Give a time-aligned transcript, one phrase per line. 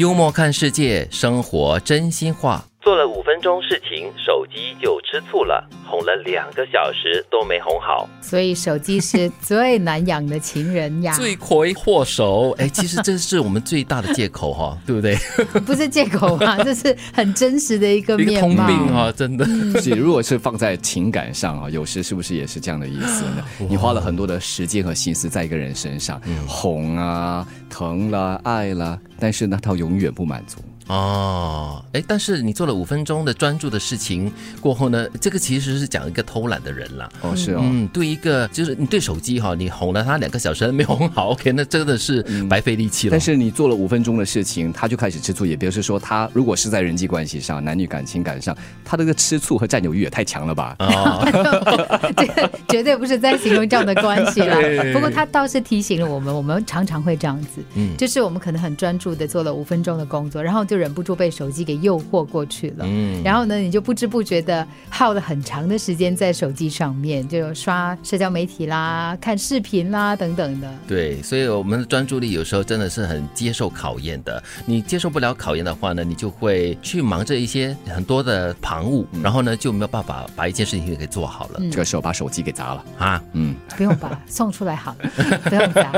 [0.00, 2.64] 幽默看世界，生活真心话。
[2.80, 8.08] 做了五分钟事情，手机就吃醋了，哄了两个小时都没哄好。
[8.22, 12.52] 所以手机是最难养的情人呀，罪魁祸首。
[12.52, 15.14] 哎，其实这是我们最大的借口哈， 对不对？
[15.66, 19.44] 不是借口啊， 这是很真实的一个面通病啊，真的。
[19.82, 23.44] 是，如果是放在情感上啊，有时是不是也是这样的意思呢？
[23.68, 30.58] 你花了很多的时间和心思在一个人身上，哄啊、疼了、爱啦，但是呢，他永远不满足。
[30.90, 37.08] 哦，哎，但是你做了五分钟的专注的事情过后呢，这个其实是讲一个偷懒的人了。
[37.22, 43.12] 哦，是哦，嗯，对一个就是你对手机哈，你哄了他两个小时没哄好， OK，那真的是白费力气了。
[43.12, 50.74] 但是你做了五分钟的事情，他就开始吃醋，也表示说他如果是在人际关系上、男女感情感上，他这个吃醋和占有欲也太强了吧？
[50.80, 51.24] 哦，
[52.18, 54.56] 这个绝对不是在形容这样的关系了。
[54.92, 60.79] 不过他倒是提醒了我们，我们常常会这样子，嗯，就是我们可能很专注的做了五分钟的工作，然后就。
[60.80, 70.72] 忍不住被手机给诱惑过去了，嗯，然后呢，你就不知不觉的耗了很长的时间在手机上面，就刷社交媒体啦、看视频啦等等的。
[70.88, 74.42] 对，所以我们的专注力有时候真的是很接受考验的。
[74.64, 81.60] 你接受不了考验的话呢，你就会去忙着一些很多的旁务，然后呢就没有办法把一件事情给做好了。
[81.70, 83.22] 这个时候把手机给砸了啊？
[83.34, 85.10] 嗯，不用把 送出来好了，
[85.44, 85.92] 不用砸。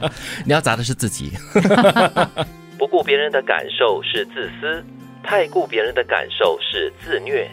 [0.44, 1.32] 你要砸的是自己。
[2.78, 4.84] 不顾别人的感受是自私，
[5.22, 7.50] 太顾别人的感受是自虐。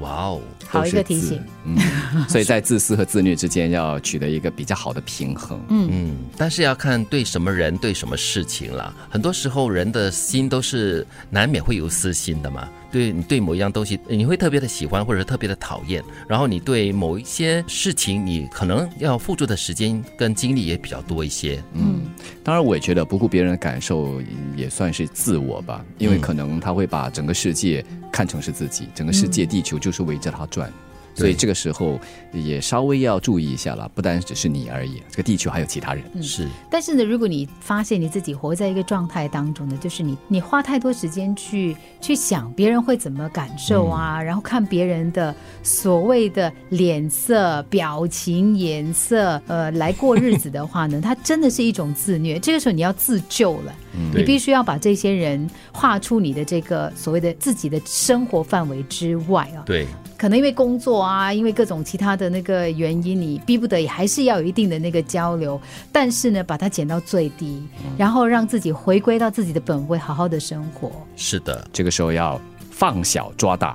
[0.00, 1.42] 哇哦，好一个提醒。
[1.76, 5.60] 嗯，所以在自私和自虐之间要取得一个比较好的平衡。
[5.68, 8.94] 嗯嗯，但是要看对什么人对什么事情了。
[9.10, 12.68] 很多时候人的心都是难免会有私心的嘛。
[12.90, 16.02] 对你对某一样东西，你会特别的喜欢或者特别的讨厌。
[16.26, 21.62] 然后你对某一些事情，你可能要付出的时间跟精力也比较多一些。
[21.74, 22.00] 嗯，
[22.42, 24.22] 当然我也觉得不顾别人的感受
[24.56, 30.72] 也算是自我吧，因为可能他会把整个世界看成是自己，整个世界地球就是围着他转。
[31.18, 31.98] 所以这个时候
[32.32, 36.02] 也稍微要注意一下了，不单只是你而已，这个地球还有其他人。
[36.22, 52.38] 是，但是呢，如果你发现你自己活在一个状态当中呢，就是你你花太多时间去去想别人会怎么感受啊，然后看别人的所谓的脸色、表情、颜色，呃，来过日子的话呢， 它真的是一种自虐。
[52.38, 53.74] 这个时候你要自救了，
[54.14, 59.62] 你必须要把这些人画出你的这个所谓的自己的生活范围之外啊。
[59.66, 59.86] 对。
[60.18, 65.58] 可能因为工作啊，因为各种其他的那个原因，你逼不得已还是要有一定的那个交流。
[65.92, 67.62] 但是呢，把它减到最低，
[67.96, 70.90] 然后让自己回归到自己的本位，好好的生活。
[71.14, 73.72] 是的，这个时候要放小抓大。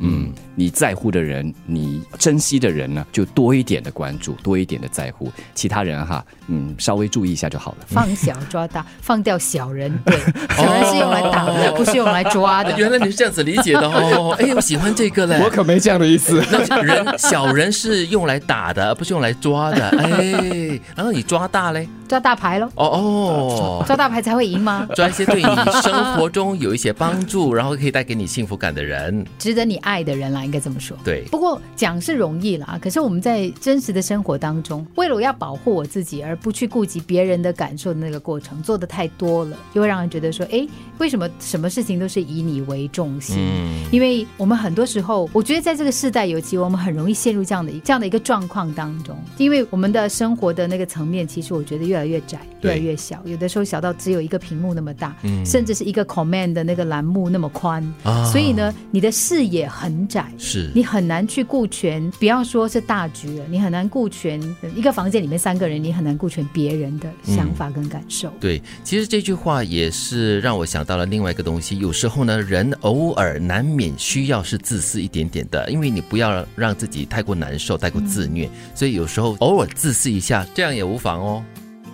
[0.00, 5.30] 嗯，你在乎的人，你珍惜的人呢，就多一点的关注，多一点的在乎。
[5.54, 7.78] 其他人哈，嗯，稍微注意一下就好了。
[7.86, 9.96] 放小抓大， 放掉小人。
[10.04, 10.18] 对，
[10.56, 12.76] 小人是用来打的，不是用来抓的。
[12.76, 14.34] 原来你是这样子理解的哦。
[14.40, 15.40] 哎，我喜欢这个嘞。
[15.42, 16.42] 我可没这样的意思。
[16.50, 19.88] 那人小人是用来打的，不是用来抓的。
[19.90, 21.88] 哎，然后你抓大嘞？
[22.08, 22.66] 抓大牌喽。
[22.74, 24.86] 哦哦，抓大牌才会赢吗？
[24.94, 25.48] 抓一些对你
[25.82, 29.74] 生活中有一些帮助，然后可以带给你幸福感的人，值得你。
[29.84, 30.96] 爱的人啦，应该这么说。
[31.04, 40.66] 对，不过讲是容易了啊，可是我们在真实的生活当中，为了要保护我自己，而不去顾及别人的感受的那个过程，做的太多了，就会让人觉得说，哎，
[40.98, 43.36] 为什么什么事情都是以你为重心？
[43.38, 57.82] 嗯，因为我们很多时候，我觉得在这个世代，尤其我们很容易陷入这样的这样的一个状况当中，因为我们的生活的那个层面，其实我觉得越来越窄，越来越小，有的时候小到只有一个屏幕那么大，甚至是一个 command 的那个栏目那么宽，
[58.30, 59.64] 所以呢，你的视野。
[59.74, 64.40] 很窄，是你很难去顾全，不要说是大局了，你很难顾全
[64.74, 68.28] 一个房间里面三个人，你很难顾全别人的想法跟感受。
[68.40, 71.78] 对，其实这句话也是让我想到了另外一个东西。
[71.78, 81.44] 有时候呢，人偶尔难免需要是自私一点点的，因为你不要让自己太过难受、太过自虐，所以有时候偶尔自私一下，这样也无妨哦。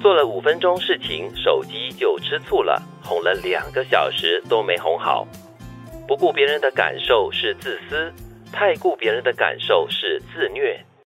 [0.00, 5.28] 做了五分钟事情，手机就吃醋了，哄了两个小时都没哄好。
[6.08, 8.12] 不顾别人的感受是自私，
[8.52, 10.84] 太顾别人的感受是自虐。